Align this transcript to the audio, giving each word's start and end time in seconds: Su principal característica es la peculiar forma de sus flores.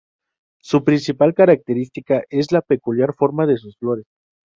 Su 0.63 0.83
principal 0.83 1.35
característica 1.35 2.23
es 2.31 2.51
la 2.51 2.63
peculiar 2.63 3.13
forma 3.13 3.45
de 3.45 3.57
sus 3.57 3.77
flores. 3.77 4.07